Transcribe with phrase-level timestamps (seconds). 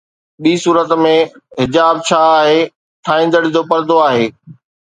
[0.41, 1.15] ٻي صورت ۾،
[1.59, 2.61] حجاب ڇا آهي،
[3.05, 4.25] ٺاهيندڙ جو پردو آهي